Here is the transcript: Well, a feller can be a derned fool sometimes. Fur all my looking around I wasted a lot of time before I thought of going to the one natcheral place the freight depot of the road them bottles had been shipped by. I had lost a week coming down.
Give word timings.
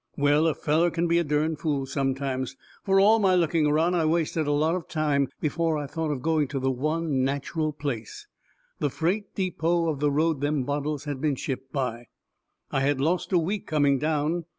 Well, 0.17 0.47
a 0.47 0.55
feller 0.55 0.89
can 0.89 1.07
be 1.07 1.19
a 1.19 1.23
derned 1.23 1.59
fool 1.59 1.85
sometimes. 1.85 2.55
Fur 2.83 2.99
all 2.99 3.19
my 3.19 3.35
looking 3.35 3.67
around 3.67 3.93
I 3.93 4.03
wasted 4.05 4.47
a 4.47 4.51
lot 4.51 4.73
of 4.73 4.87
time 4.87 5.29
before 5.39 5.77
I 5.77 5.85
thought 5.85 6.09
of 6.09 6.23
going 6.23 6.47
to 6.47 6.59
the 6.59 6.71
one 6.71 7.23
natcheral 7.23 7.71
place 7.71 8.25
the 8.79 8.89
freight 8.89 9.35
depot 9.35 9.87
of 9.89 9.99
the 9.99 10.09
road 10.09 10.41
them 10.41 10.63
bottles 10.63 11.03
had 11.03 11.21
been 11.21 11.35
shipped 11.35 11.71
by. 11.71 12.07
I 12.71 12.79
had 12.79 12.99
lost 12.99 13.31
a 13.31 13.37
week 13.37 13.67
coming 13.67 13.99
down. 13.99 14.45